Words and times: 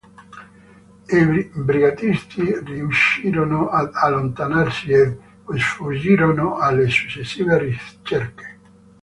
I 1.11 1.27
brigatisti 1.59 2.55
riuscirono 2.65 3.69
ad 3.69 3.91
allontanarsi 3.93 4.89
e 4.93 5.15
sfuggirono 5.59 6.57
alle 6.57 6.87
successive 6.89 7.59
ricerche. 7.59 8.57